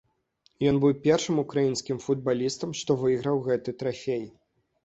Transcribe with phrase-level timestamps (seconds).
[0.69, 4.27] Ён быў першым украінскім футбалістам, што выйграў гэты трафей.